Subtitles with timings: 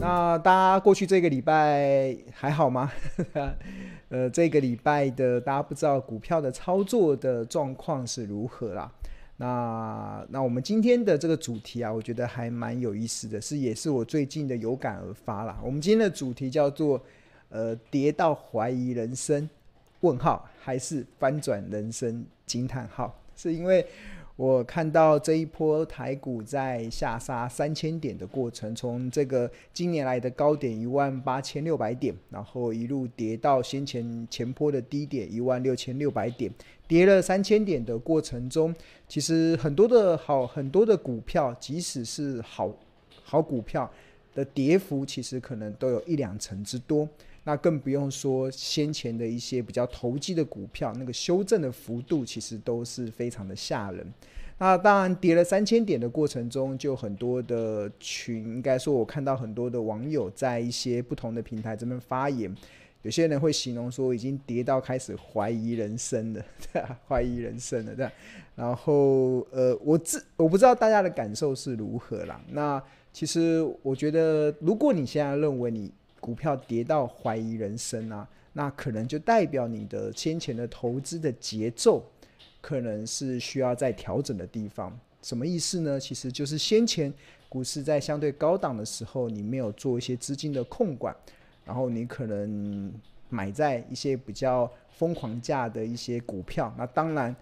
[0.00, 2.90] 那大家过去这个礼拜还好吗？
[4.08, 8.90] 呃，这个礼拜的大家不知道股票的操作的状况是如何啦？
[9.36, 15.58] 那那我们今天的这个主题啊，我觉得还蛮有意思的，是也是我最近的有感而发啦。
[15.62, 17.00] 我们今天的主题叫做
[17.50, 19.48] 呃，跌到怀疑人生？
[20.00, 22.24] 问号还是翻转人生？
[22.46, 23.86] 惊叹号，是因为。
[24.36, 36.48] 我看到这一波台股在下杀三千点的过程，从这个今年来的高点一万八千六百点，然后一路跌到先前前波的低点一万六千六百点，
[36.86, 38.72] 跌了三千点的过程中，
[39.08, 42.72] 其实很多的好很多的股票，即使是好
[43.24, 43.90] 好股票
[44.36, 47.08] 的跌幅，其实可能都有一两成之多。
[47.48, 54.06] 那更不用说先前的一些比较投机的股票，那个修正的幅度其实都是非常的吓人。
[54.58, 62.54] 那当然跌了三千点的过程中，就很多的群，应该说我看到很多的网友在一些不同的平台这边发言，
[63.00, 66.44] 有些人会形容说已经跌到开始怀疑人生了，
[67.08, 68.06] 怀疑人生了，对。
[68.56, 72.38] 然后呃，我自我不知道大家的感受是如何啦。
[72.50, 82.04] 那其实我觉得，如果你现在认为你股票跌到怀疑人生啊，那可能就代表你的先前的投资的节奏
[82.60, 84.98] 可能是需要再调整的地方。
[85.22, 85.98] 什么意思呢？
[85.98, 87.12] 其实就是先前
[87.48, 91.14] 股市在相对高档的时候，你没有做一些资金的控管，
[91.64, 92.92] 然后你可能
[93.28, 97.34] 买在一些比较疯狂价的一些股票，那当然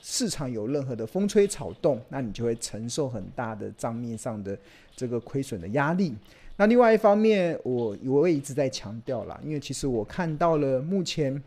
[0.00, 4.56] 市场有任何的风吹草动，那你就会承受很大的账面上的
[4.94, 6.14] 这个亏损的压力。
[6.60, 11.40] 那另外一方面，我我也一直在强调啦，因为其实我看到了目前，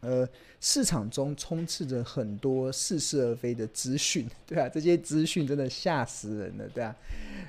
[0.00, 0.28] 呃，
[0.60, 6.92] 市场中充斥着很多似是而非的资讯， 对啊，这些资讯真的吓死人了，对啊，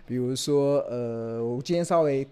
[0.06, 2.26] 比如说，呃，我今天稍微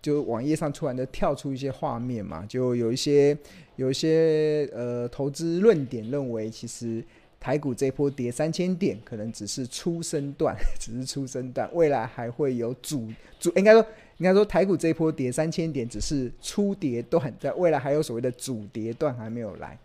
[0.00, 3.36] 就网页上突然的跳出一些画面嘛，就有一些
[3.76, 7.04] 有一些呃投资论点认为，其实。
[7.40, 13.06] 台股这波跌三千点，可能只是初升段， 只是初升段，未来还会有主
[13.38, 13.86] 主，应该说
[14.18, 19.78] 应该说台股这一波跌三千点只是初跌段，在未来还有所谓的主跌段还没有来，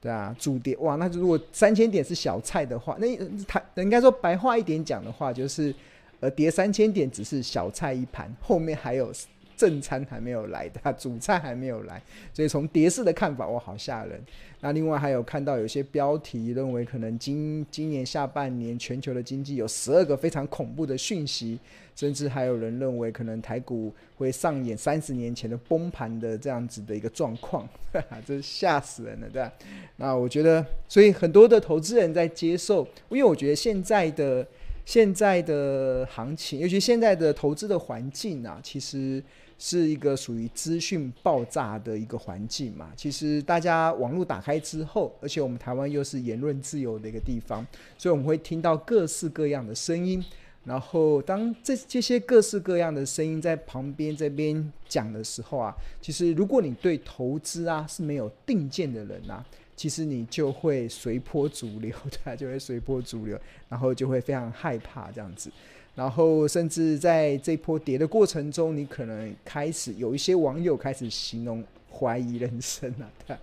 [0.00, 5.74] 对啊，主跌哇，那如果三千点是小菜的话，那台应该说白话一点讲的话，就是
[6.20, 9.12] 呃跌三千点只是小菜一盘，后面还有。
[9.56, 12.02] 正餐还没有来的，主菜还没有来，
[12.32, 14.20] 所以从跌势的看法，我，好吓人。
[14.60, 21.58] 那另外还有看到有些标题认为，可能今今年下半年全球的经济有十二个非常恐怖的讯息，
[21.94, 29.52] 甚至还有人认为可能台股会上演三十年前的崩盘的这样子的一个状况，哈 哈这吓死人了，对吧？
[29.96, 34.44] 那我觉得，所以很多的投资人在接受，因为我觉得现在的
[34.86, 39.22] 现在的行情，尤其现在的投资的环境啊，其实。
[39.58, 42.92] 是一个属于资讯爆炸的一个环境嘛？
[42.96, 47.66] 其实大家网络打开之后，而且我们台湾又是言论自由的一个地方，
[47.96, 50.22] 所以我们会听到各式各样的声音。
[50.64, 59.46] 然后当这这些各式各样的声音在旁边这边讲的时候啊，其实如果你对投资啊是没有定见的人啊，
[59.76, 65.50] 其实你就会随波逐流， 对，就会随波逐流，然后就会非常害怕这样子。
[65.96, 73.36] 然后，甚至在这波跌的过程中，你可能开始有一些网友开始形容怀疑人生了，对，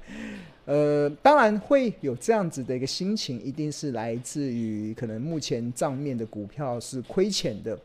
[0.65, 7.75] 呃，当然会有这样子的一个心情，一定是来自于可能目前账面的股票是亏钱的。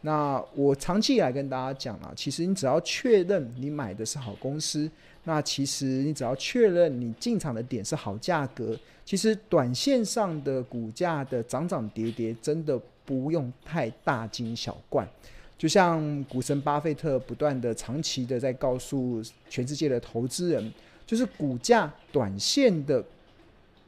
[0.00, 4.90] 那我长期以来跟大家讲啊，其实你只要确认你买的是好公司，
[5.22, 12.76] 那其实你只要确认你进场的点是好价格，其实短线上的股价的涨涨跌跌真的。
[13.06, 15.08] 不用太大惊小怪，
[15.56, 20.72] 就像股神巴菲特不断的、长期的在告诉全世界的投资人，
[21.06, 23.02] 就是股价短线的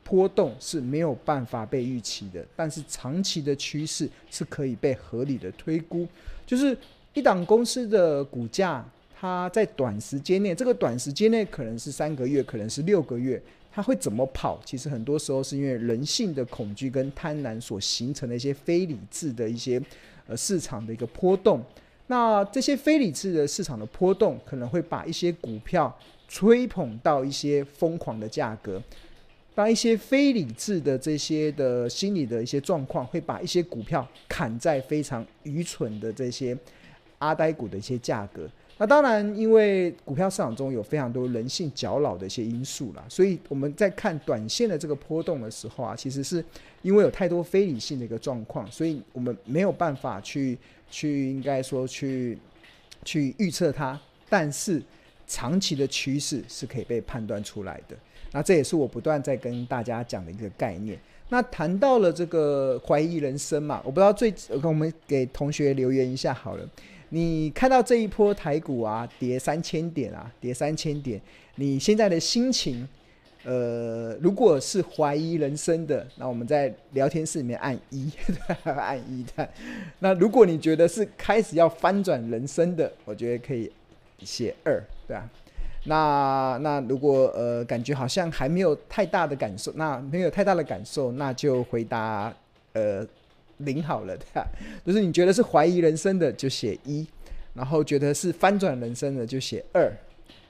[0.05, 6.07] 波动是没有办法被预期的，但是长期的趋势是可以被合理的推估。
[6.47, 6.75] 就是
[7.13, 8.83] 一档公司的股价，
[9.15, 13.43] 它在短时间内，这个短时间内可能是三个月，可能是六个月。
[13.79, 14.61] 它会怎么跑？
[14.65, 19.81] 其实很多时候是因为人性的恐惧跟贪婪所形成的一些非理智的一些
[20.27, 21.63] 呃市场的一个波动。
[22.09, 25.97] 那这些非理智的市场的波动，可能会把一些股票
[26.27, 28.83] 吹捧到一些疯狂的价格，
[29.55, 36.59] 当一些非理智的这些的心理的一些状况，会把一些股票砍在非常愚蠢的这些
[37.19, 38.51] 阿呆股的一些价格。
[38.81, 46.43] 那当然，因为股票市场中有非常多人性较老的一些因素啦，所以我们在看短线的这个波动的时候啊，其实是
[46.83, 50.57] 因为有太多非理性的一个状况，所以我们没有办法去
[50.89, 52.39] 去应该说去
[53.05, 54.01] 去预测它。
[54.29, 54.81] 但是
[55.27, 57.97] 长期的趋势是可以被判断出来的。
[58.31, 60.97] 那这也是我不断在跟大家讲的一个概念。
[61.31, 64.33] 那谈到了这个怀疑人生嘛，我不知道最
[64.63, 66.69] 我们给同学留言一下好了。
[67.11, 71.19] 你看到这一波台股啊，跌三千点啊，跌三千点，
[71.55, 72.87] 你现在的心情，
[73.45, 78.13] 呃，如果是怀疑人生的，那我们在聊天室里面按一，
[78.65, 79.49] 按一的。
[80.01, 83.73] 那如果你觉得是开始要翻转人生的，我觉得可以
[84.19, 85.29] 写二，对吧？
[85.85, 92.31] 那那如果呃感觉好像还没有太大的感受，那没有太大的感受，那就回答
[92.75, 93.07] 呃。
[93.59, 94.47] 零好了，对吧？
[94.85, 97.07] 就是你觉得是怀疑人生的，就写一；
[97.55, 99.93] 然后觉得是翻转人生的，就写二。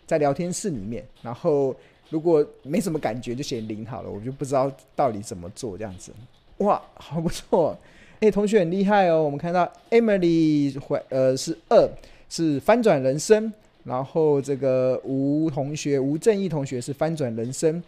[0.07, 1.77] 在聊天室里面，然后
[2.09, 4.11] 如果没什么感觉，就写零好了。
[4.11, 6.13] 我就不知道到底怎么做这样子。
[6.59, 7.77] 哇，好不错！
[8.21, 9.23] 哎，同学很厉害哦。
[9.23, 11.89] 我们看到 Emily 怀呃是二，
[12.31, 13.53] 是翻转人生。
[13.85, 17.83] 然后这个吴同学吴正义同学是翻转人生，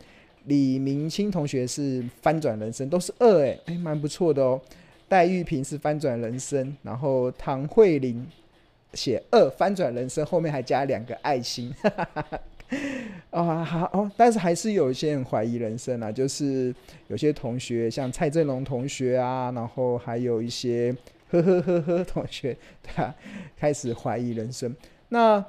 [0.44, 4.58] 李明清同学是翻转人生，都是二哎哎，蛮不错的哦。
[5.10, 8.24] 戴玉萍是翻转人生，然后唐慧玲
[8.94, 11.74] 写二翻转人生，后面还加两个爱心，
[13.30, 16.72] 啊 好哦，但是还是有一些人怀疑人生啊，就是
[17.08, 20.96] 有些同学像蔡振龙同学啊，然后还有一些
[21.28, 23.12] 呵呵呵呵同学，对啊，
[23.58, 24.72] 开始怀疑人生。
[25.08, 25.44] 那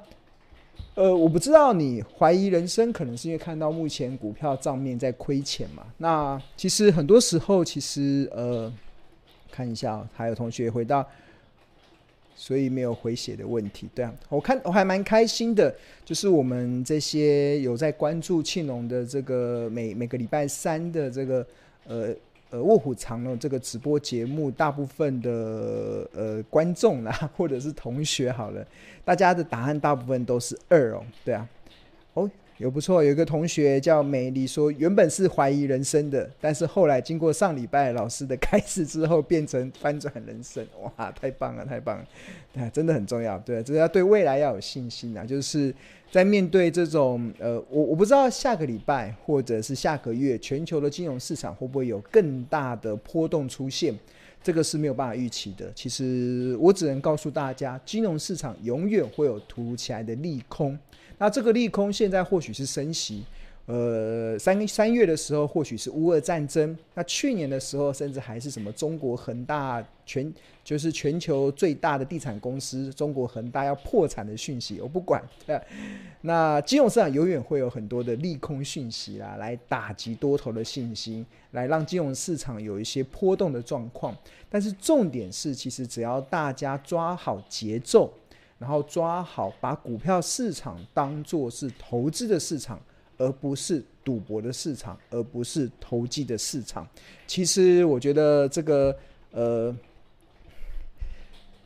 [0.96, 5.86] 呃，我不知道你怀疑人生，可能是因为看到目前股票账面在亏钱嘛？
[5.98, 8.72] 那其实很多时候，其实呃。
[9.52, 11.06] 看一下，还有同学回到，
[12.34, 13.88] 所以没有回血的问题。
[13.94, 15.72] 对啊，我看我还蛮开心的，
[16.04, 21.46] 就是我们这些有在关注庆农的这个每每个礼拜三的这个
[21.86, 22.14] 呃
[22.50, 25.30] 呃卧虎藏龙这个直播节目，大部分的
[26.14, 28.66] 呃观众啦，或者是同学好了，
[29.04, 31.04] 大家的答案大部分都是二哦。
[31.24, 31.46] 对啊，
[32.62, 42.06] 有不错，有一个同学叫美丽，说原本是怀疑人生的，但是后来经过上礼拜老师的 开示之后，变成翻转人生，哇，太棒了，太棒了，
[42.62, 45.74] 啊，真的很重要，对，这要对未来要有信心啊，就是
[46.12, 53.92] 在面对这种呃，我我不知道下个礼拜或者是下个月全球的金融市场会不会有更大的波动出现，
[54.42, 55.72] 这个是没有办法预期的。
[55.74, 60.78] 其实我只能告诉大家，金融市场永远会有突如其来的利空。
[61.18, 63.22] 那这个利空现在或许是升息，
[63.72, 70.30] 呃，三三月的时候或许是乌俄战争，那去年的时候甚至还是什么中国恒大全
[70.62, 75.22] 就是全球最大的地产公司中国恒大要破产的讯息，我不管。
[76.20, 84.14] 那金融市场永远会有很多的利空讯息啦，来打击多头的信心，来让金融市场有一些波动的状况。
[84.50, 88.12] 但是重点是，其实只要大家抓好节奏。
[88.58, 92.80] 然后抓好，把股票市场当作是投资的市场，
[93.22, 96.84] 而不是赌博的市场，而不是投机的市场。
[97.26, 98.94] 其实我觉得这个
[99.30, 99.74] 呃，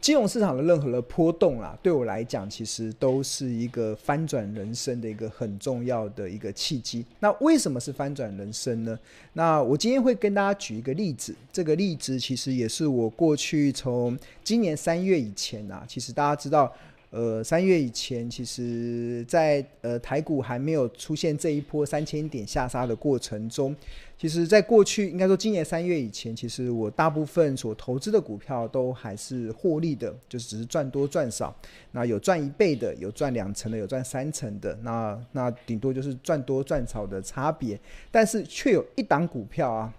[0.02, 7.02] 金融市场的任何的波动啊，对我来讲，其实都是一个翻转人生的一个很重要的一个契机。
[7.20, 8.98] 那为什么是翻转人生呢？
[9.32, 16.70] 那我今天会跟大家举一个例子，这个例子其实也是我过去从今年三月以前啊，其实大家知道。
[17.16, 23.74] 呃，三月以前，其实在，呃台股还没有出现这一波三千点下杀的过程中，
[24.18, 31.56] 其实，在过去应该说今年三月以前，其实我大部分所投资的股票都还是获利的，就是只是赚多赚少。
[31.92, 37.80] 那有赚一倍的，有赚两成的，有赚三成的，那那顶多就是赚多赚少的差别。
[38.10, 39.90] 但是却有一档股票啊，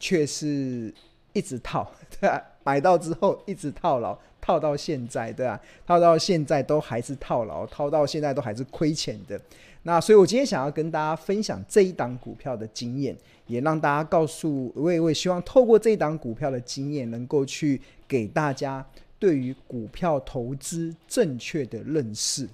[0.00, 0.90] 却是
[1.34, 2.42] 一直套，对吧？
[2.64, 4.18] 买到之后一直套牢。
[4.40, 9.40] 套到现在，对啊，套到现在都还是套牢，套到现在都还是亏钱的。
[9.84, 13.16] 那所以，我今天想要跟大家分享这一档股票的经验，
[13.46, 18.86] 也让大家告诉，我也我也希望透过这一档股票的经验，能够去给大家
[19.18, 22.46] 对于股票投资正确的认识。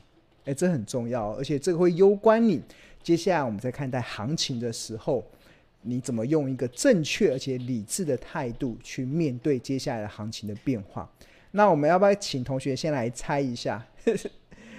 [0.44, 2.62] 诶，这很重要，而且这个会攸关你
[3.02, 5.24] 接下来我们在看待行情的时候，
[5.82, 11.10] 你怎么用一个正确而且理智的态度去面对接下来的行情的变化。
[11.52, 13.84] 那我们要不要请同学先来猜一下？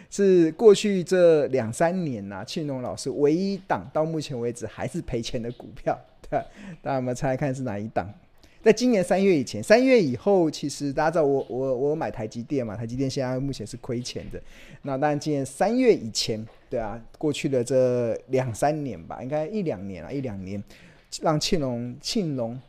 [0.09, 5.97] 是过去这两三年呐、庆农老师唯一档到目前为止还是赔钱的股票，
[6.29, 6.37] 对，
[6.81, 8.05] 大家我们猜看是哪一档？
[8.61, 14.41] 在今年三月以前，三月以后，其实大家知道我我我买台积电嘛，台积电现在目前是亏钱的。
[14.81, 20.61] 那当然，今年三月以前，对啊，过去的这两三年吧，应该一两年啊，一两年，
[21.21, 22.59] 让庆隆庆隆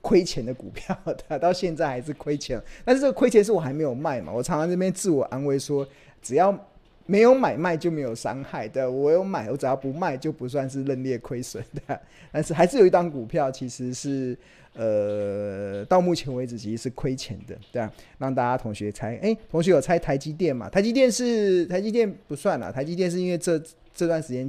[0.00, 0.96] 亏钱的股票，
[1.28, 2.60] 对，到现在还是亏钱。
[2.84, 5.86] 但是这个亏钱是我还没有卖嘛，我常常这边自我安慰说，
[6.22, 6.66] 只要。
[7.06, 12.00] 没有买卖就没有伤害的，我有买，我只要不卖就不算是认列亏损的。
[12.30, 14.36] 但是还是有一档股票其实是
[14.74, 20.68] 呃到目前为止其实是亏钱的，对啊，让大家同学猜，哎，同学有猜台积电嘛？
[20.68, 23.60] 台积电是台积电不算了，台积电是因为这
[23.92, 24.48] 这段时间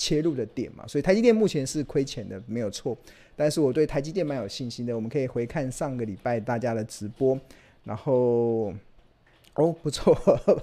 [0.00, 2.96] 切入的点嘛，所以台积电目前是亏钱的，没有错。
[3.36, 7.38] 但是我对台积电蛮有信心的，我们可以回看上个礼拜大家的直播，
[7.84, 8.72] 然后。
[9.54, 10.14] 哦，不错，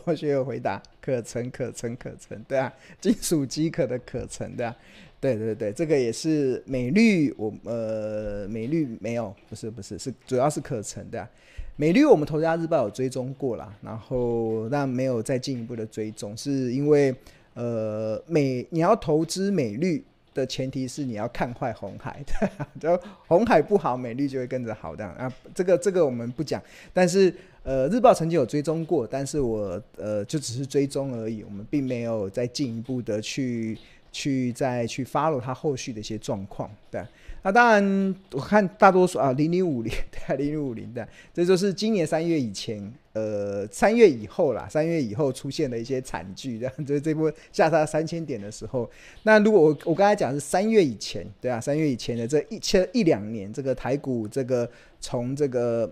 [0.05, 4.75] 同学有回答，可成可成可成，对啊，金属机壳的可成，对啊，
[5.19, 11.29] 对对对，这个也是美绿，我呃美绿没有，不是不是，是主要是可成，对啊，
[11.75, 17.13] 美绿我们投资家日报有追踪过啦，然后但没有再进一步的追踪，是因为
[17.57, 22.49] 呃美你要投资美绿的前提是你要看坏红海，对，
[22.79, 26.61] 就红海不好，美绿就会跟着好，这样啊，这个这个我们不讲，
[26.93, 27.33] 但是。
[27.63, 33.77] 呃，日报曾经有追踪过，但是我呃就只是追踪而已，我们并没有再进一步的去
[34.09, 37.03] 去再去 follow 它后续的一些状况，对。
[37.43, 42.81] 那当然，我看大多数啊，零零五零对，零零五零的，这就是今年三月以前，
[43.17, 48.89] 呃，三月以后啦，三月以后出现的一些惨剧，这样，就是这波下杀三千点的时候。
[49.23, 54.69] 那如果我我刚才讲是三月以前，对啊，三月以前的这一千一两年，这个台股这个
[54.99, 55.91] 从这个。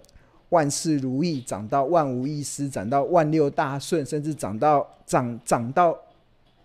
[0.50, 5.98] 万事如意，涨到万无一失，涨到万六大顺，甚至涨到涨涨到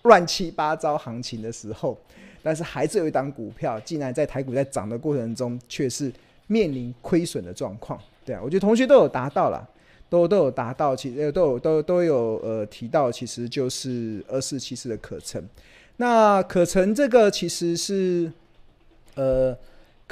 [0.02, 1.98] 乱七八糟行情的时候，
[2.42, 6.12] 但是还是有一档股票，竟然在台股在涨的过程中，却是
[6.46, 7.98] 面临亏损的状况。
[8.24, 9.66] 对啊，我觉得同学都有达到了，
[10.10, 15.42] 都都有达到，其实都有都都有呃提到，其实就是二四七四的可成。
[15.96, 18.30] 那可成这个其实是
[19.14, 19.56] 呃。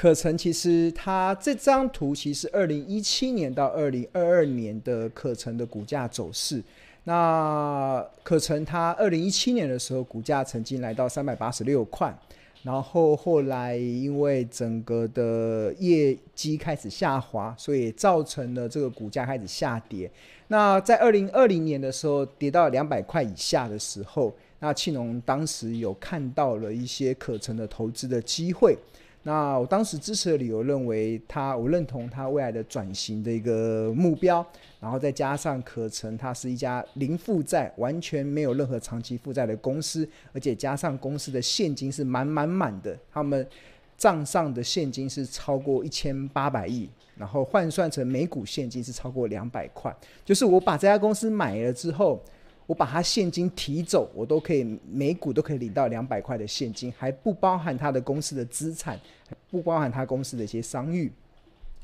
[0.01, 6.63] 可成其实它这张图其实二零一七年到二零二二年的可成的股价走势，
[7.03, 12.17] 那可成它二零一七年的时候股价曾经来到三百八十六块，
[12.63, 20.11] 然后后来因为整个的业绩开始下滑，所以造成了这个股价开始下跌。
[20.49, 28.77] 那在二零二零年的时候跌到两百块以下的时候，那庆隆当时有看到了一些可成的投资的机会。
[29.25, 34.47] 那我当时支持的理由，认为他，我认同他未来的转型的一个目标，
[34.81, 43.47] 然后再加上可成，它是一家零负债、完全没有任何长期负债的公司，而且加上公司的现金是满满满的，他们
[43.99, 49.95] 账上的现金是超过一千八百亿，然后换算成每股现金是超过两百块，
[50.25, 52.23] 就是我把这家公司买了之后。
[52.69, 58.95] 我把他现金提走，我都可以每股都可以领到两百块的现金，还不包含他的公司的资产，
[59.27, 61.11] 还不包含他公司的一些商誉。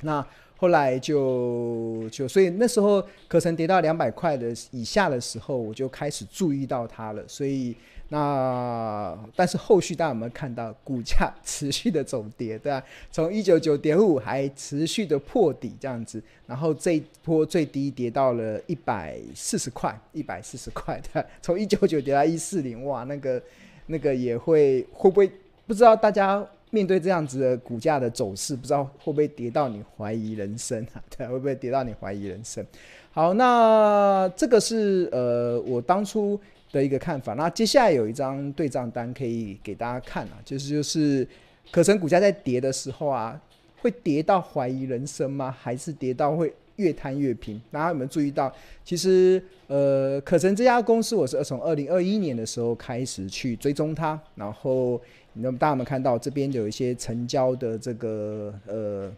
[0.02, 0.24] 那
[0.58, 7.74] 后来就就所以那时候可曾跌到两百块的以下的时候，我就开始注意到他了，所以。
[8.10, 12.84] 那但是后续大家有没有看到股价持续的走跌， 对吧？
[13.10, 23.42] 从一九九点五还持续的破底这样子，然后这一波最低跌到了一百四十块，一百四十块的，从一九九跌到一四零，哇，那个
[23.86, 25.32] 那个也会会不会
[25.66, 31.02] 不知道大家面对这样子的股价的走势，不知道会不会跌到你怀疑人生啊？
[31.16, 32.64] 对，会不会跌到你怀疑人生？
[33.12, 36.38] 好，那这个是呃我当初。
[36.74, 41.26] 的一个看法，那接下来有一张对账单可以给大家看啊，就是就是
[41.70, 43.40] 可成股价在跌的时候啊，
[43.80, 45.54] 会跌到怀疑人生吗？
[45.56, 47.62] 还是跌到会越摊越平？
[47.70, 48.52] 大家有没有注意到？
[48.84, 55.00] 其实呃，可成这家公司我是从二零二一年的时候开始去追踪它，然后
[55.34, 59.12] 那么大家有没有看到这边有一些成交的这个呃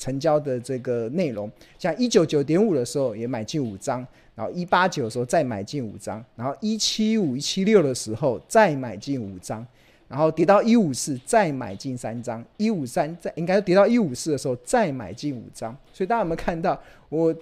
[0.00, 4.04] 成交的这个内容，像一九九点五的时候也买进五张。
[4.34, 9.66] 然后一八九的时候再买进五张，然后一七五一七六的时候再买进五张，
[10.08, 15.76] 然后跌到一五四再买进三张，一五三再应该跌到一五四的时候再买进五张。
[15.92, 16.80] 所以大家有没有看到
[17.10, 17.34] 我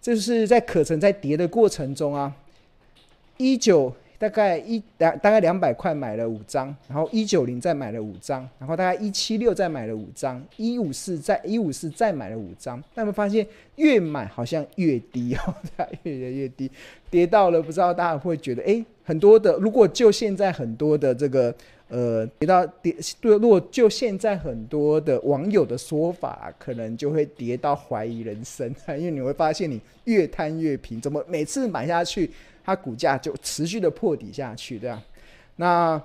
[0.00, 2.32] 这是在可成在跌的过程中啊，
[3.36, 3.92] 一九。
[4.18, 12.82] 大概一两大概两百块买了五张，然后一九零再买了五张，然后大概一七六再买了五张，一五四再一五四再买了五张。
[12.94, 13.46] 那么发现
[13.76, 15.54] 越买好像越低哦，
[16.04, 16.70] 越来越低，
[17.10, 21.54] 跌到了不知道大家会觉得，哎，很多的如果就现在很多的这个
[21.88, 32.28] 呃，跌到跌，对，如果就现在很多的网友的说法，可能就会跌到怀疑人生， 因为你会发现你越贪越平，怎么每次买下去，
[32.66, 35.02] 它股价就持续的破底下去，对吧？
[35.54, 35.96] 那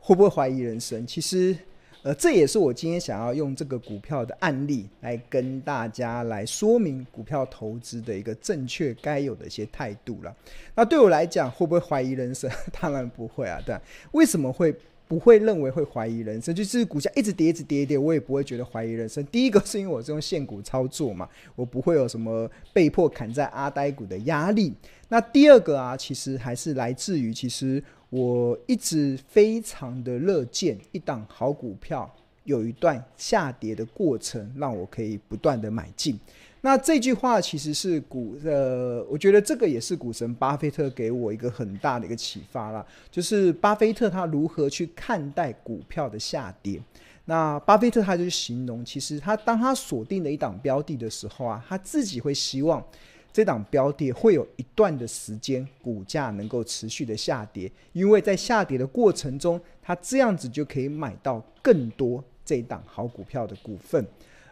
[0.00, 1.06] 会不会怀疑人生？
[1.06, 1.56] 其实。
[2.02, 10.34] 呃，这也是我今天想要用这个股票的案例来跟大家来说明股票投资的一个正确该有的一些态度了。
[10.74, 12.50] 那对我来讲，会不会怀疑人生？
[12.80, 13.78] 当然不会啊，对。
[14.12, 14.74] 为什么会
[15.10, 16.54] 不会认为会怀疑人生？
[16.54, 19.26] 就是股价一直跌，一直跌，跌，我也不会觉得怀疑人生。
[19.26, 24.72] 第一个是因为我是用现股操作嘛，我不会有什么被迫砍在阿呆股的压力。
[25.08, 27.82] 那第二个啊，其实还是来自于其实。
[28.12, 32.12] 我一直非常的乐见一档好股票
[32.42, 36.18] 有一段下跌的过程，让我可以不断的买进。
[36.62, 46.80] 那这句话其实是股呃，我觉得这个也是股神巴菲特给我一个很大的一个启发啦，就是巴菲特他如何去看待股票的下跌。
[47.24, 52.84] 那巴菲特他就形容，其实他当他锁定了一档标的的时候啊，他自己会希望。
[53.32, 64.04] 这档标的会有一段的时间，股价能够持续的下跌，因为在下跌的过程中，他这样子就可以买到更多这档好股票的股份。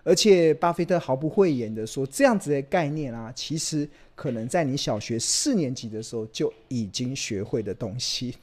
[0.02, 8.34] 而且，巴菲特毫不讳言的说，这样子的概念啊，其实可能在你小学四年级的时候就已经学会的东西。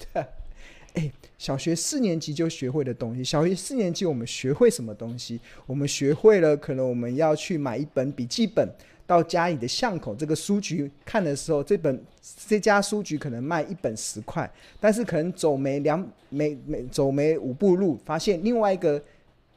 [0.93, 5.39] 诶， 小学四年级就学会的东西，小学四年级我们学会什么东西？
[5.65, 8.67] 我们学会了，可能我们要去买一本笔记本。
[9.07, 12.03] 到家里的巷口这个书局看的时候，这本
[12.47, 18.99] 这家书局可能卖一本十块，但是可能走没两没没走没五步路，发现另外一个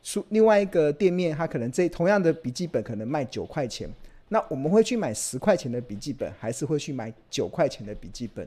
[0.03, 3.89] 书另外一个店面，它可能这同样的笔记本可能卖九块钱，
[4.29, 8.47] 那我们会去买十块钱的笔记本，还是会去买九块钱的笔记本？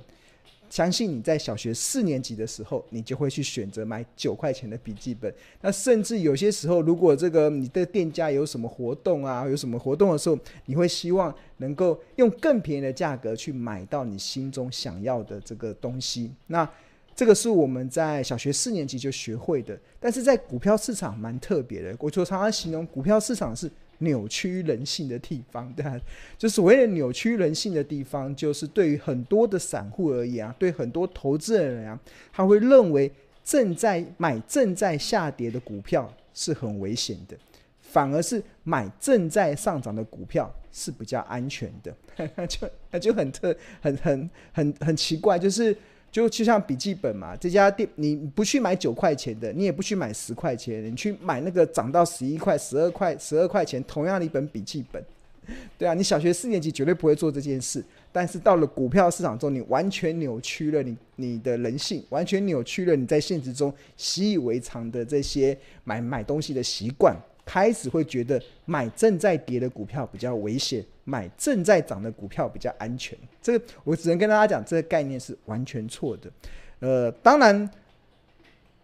[0.70, 5.30] 相信你在小学四年级的时候，你就会去选择买九块钱的笔记本。
[5.60, 16.32] 那甚至有些时候，如果这个你的店家有什么活动啊，有什么活动的时候，你会希望能够用更便宜的价格去买到你心中想要的这个东西。
[16.48, 16.68] 那
[17.16, 19.80] 这个是我们在小学四年级就学会的。
[20.00, 23.72] 但是在股票市场蛮特别的，我就常常形容股票市场是。
[24.04, 25.96] 扭曲人性的地方，对吧？
[26.36, 32.00] 就所谓的扭曲人性的地方，就是对于很多的散户而言啊，对很多投资人啊，
[32.34, 33.12] 他会认为
[33.44, 37.38] 正在买正在下跌的股票是很危险的，
[37.80, 41.96] 反而是买正在上涨的股票是比较安全的，
[42.48, 45.78] 就那就很特很很很很奇怪，就是。
[46.12, 55.02] 就就像笔记本嘛，这家店你不去买九块钱的，你也不去买十块钱的，你去买那个涨到十一块、十二块、十二块钱同样的一本笔记本，
[55.78, 67.16] 对啊，你小学四年级绝对不会做这件事，但是到了股票市场中，你完全扭曲了你你的人性，完全扭曲了你在现实中习以为常的这些买买东西的习惯。
[67.52, 73.18] 开始会觉得买正在跌的股票比较危险，买正在涨的股票比较安全。
[73.42, 76.32] 这个我只能跟大家讲，这个概念是完全错的。
[76.80, 77.70] 呃，当然，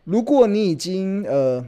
[0.04, 1.66] 如果你已经呃，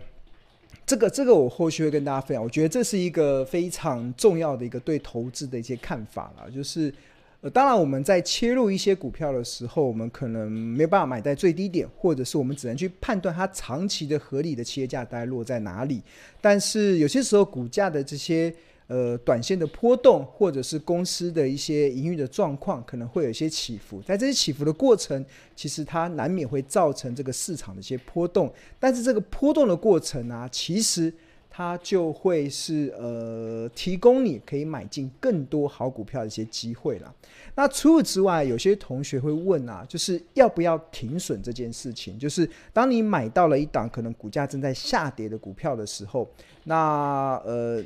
[0.86, 2.44] 这个这个我后续会跟大家分享。
[2.44, 6.94] 我觉得这是一个非常重要的一个对投资的一些看法了，就是。
[7.41, 16.02] 呃，当然，我们在切入一些股票的时候，我们可能没有办法买在最低点，或者是我们只能去判断它长期的合理的企业价大概落在哪里。
[16.41, 18.54] 但是有些时候，股价的这些
[18.88, 24.02] 呃短线的波动，或者是公司的一些营运的状况，可能会有一些起伏。
[24.02, 25.25] 在这些起伏的过程，
[25.56, 28.54] 其实它难免会造成这个市场的一些波动。
[28.78, 31.13] 但是这个波动的过程啊，其实。
[31.60, 37.13] 它就会是呃，提供你可以买进更多好股票的一些机会了。
[37.54, 42.17] 那除此之外，有些同学会问啊，就是要不要停损这件事情？
[42.17, 46.26] 就是当你买到了一档可能股价正在下跌的股票的时候，
[46.63, 47.84] 那呃，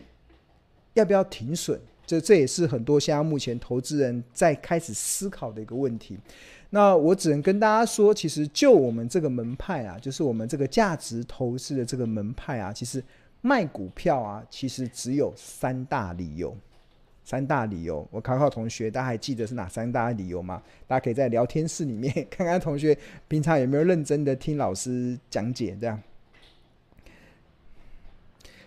[0.93, 1.79] 要不要停损？
[2.05, 6.15] 这这也是很多现在目前投资人在开始思考的一个问题。
[6.69, 13.03] 那我只能跟大家说，其实就我们这个门派啊，就是我们这个价值投资的这个门派啊，其实。
[13.45, 16.56] 卖股票啊，其实只有三大理由。
[17.25, 20.62] 三大理由，我考考同学，大家还记得是哪三大理由吗？
[20.88, 26.01] 大家可以在聊天室里面 看看同学平常有没有认真的听老师讲解，这样。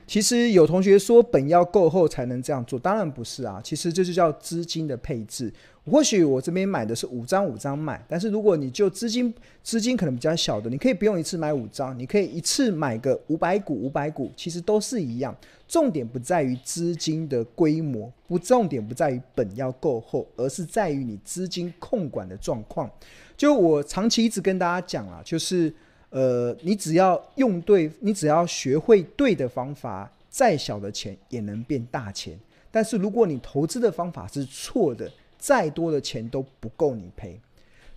[0.07, 3.61] 其实有同学说本要够厚才能这样做，当然不是啊。
[3.65, 5.53] 其实这就叫资金的配置。
[5.91, 15.37] 或许我这边买的是五张五张买，但是如果你就资金资金可能比较小的，你可以不用一次买五张，你可以一次买个五百股五百股，其实都是一样。
[15.67, 22.89] 重点不在于资金的规模，不重点不在于本要够厚，而是在于你资金控管的状况。
[23.37, 25.75] 就我长期一直跟大家讲啊，就是。
[26.17, 32.41] 呃，你只要用对，你只要学会对的方法，再小的钱也能变大钱。
[32.71, 37.39] 但是如果你投资的方法是错的，再多的钱都不够你赔。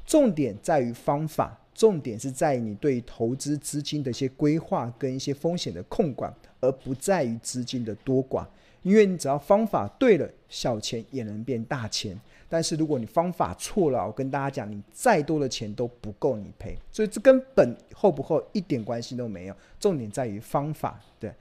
[0.06, 8.46] 重点在于方法，重点是在于你对投资资金的一些规划跟一些风险的控管，而不在于资金的多寡。
[8.82, 12.20] 因为你只要方法对了，小钱也能变大钱。
[12.52, 16.76] 但是如果你方法错了，我跟大家讲，你再多的钱都不够你赔。
[16.92, 19.56] 所以这跟本厚不厚一点关系都没有。
[19.80, 21.00] 重点在于方法。
[21.20, 21.32] 对，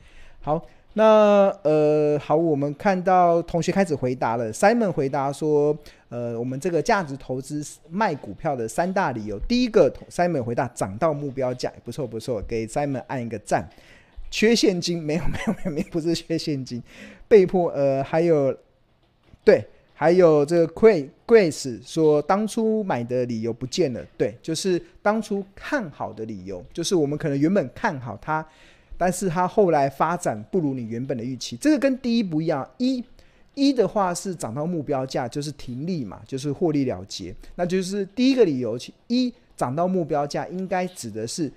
[0.43, 4.53] 好，那呃，好，我们看到同学开始回答了。
[4.53, 5.75] Simon 回答说，
[6.11, 13.67] 呃，我们这个价值投资卖股票的三大理由，第一个，Simon 回答涨到目标价，不错不错，给 Simon 按一个赞。
[14.31, 15.01] 缺现金？
[15.03, 16.83] 没有没有没有没，不是缺现金。
[17.27, 18.57] 被迫呃，还有
[19.45, 19.65] 对，
[19.95, 24.05] 还有这个 Grace 说，当初买的理由不见了。
[24.17, 28.47] 对，就是当初看好的理由，就是我们可能原本看好它，
[28.97, 31.57] 但是它后来发展不如你原本的预期。
[31.57, 33.05] 这个跟第一不一样，一
[33.55, 37.35] 一的话是涨到目标价就是停利嘛，就是获利了结。
[37.57, 41.53] 那就是第一个理由，一涨到目标价应该指的是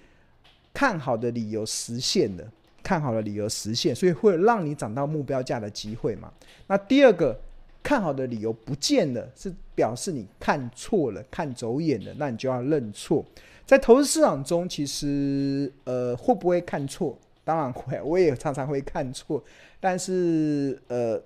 [0.74, 2.44] 看好的理由实现了。
[2.91, 6.30] 看好的理由实现，所以会让你涨到目标价的机会嘛？
[6.67, 7.39] 那第二个
[7.82, 13.25] 看好的理由不见了，是表示你看错了、看走眼了，那你就要认错。
[13.65, 17.17] 在投资市场中，其实呃会不会看错？
[17.45, 19.41] 当然会，我也常常会看错，
[19.80, 21.17] 但是呃。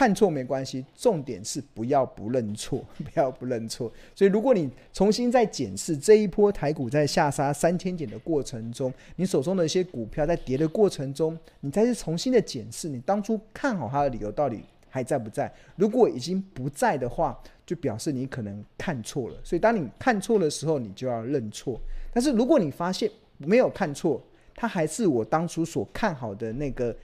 [0.00, 3.92] 看错没关系，重点是不要不认错， 不要不认错。
[4.14, 15.52] 所以，如果你重新再检视这一波台股在下杀三千点的过程中，你手中的一些股票在跌的过程中，你再去重新的检视你当初看好它的理由到底还在不在？
[15.76, 19.36] 如果已经不在的话，就表示你可能看错了。
[19.44, 21.78] 所以，当你看错的时候，你就要认错。
[22.10, 24.18] 但是，如果你发现没有看错，
[24.54, 26.96] 它还是我当初所看好的那个。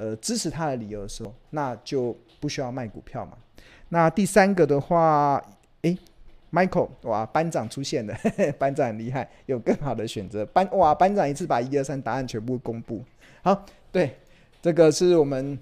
[0.00, 3.36] 呃，支持他的理由的时候，那就不需要卖股票嘛。
[3.90, 5.38] 那第三个的话，
[5.82, 5.94] 诶
[6.50, 8.16] ，Michael，哇，班长出现了，
[8.58, 10.46] 班长很厉害，有更好的选择。
[10.46, 13.04] 班哇，班长一次把一二三答案全部公布。
[13.42, 14.16] 好，对，
[14.62, 15.58] 这个是我们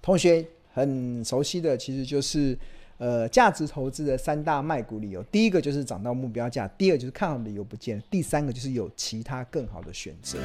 [0.00, 2.58] 同学很熟悉的，其实就是
[2.96, 5.22] 呃价值投资的三大卖股理由。
[5.24, 10.38] 第一个就是涨到目标价，第二就是看好理由不见，第三个就是有其他更好的选择。